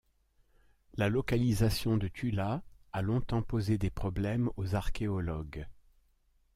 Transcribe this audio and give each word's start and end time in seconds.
La 0.95 1.09
localisation 1.09 1.95
de 1.95 2.07
Tula 2.07 2.63
a 2.91 3.03
longtemps 3.03 3.43
posé 3.43 3.77
des 3.77 3.91
problèmes 3.91 4.49
aux 4.57 4.73
archéologues. 4.73 5.67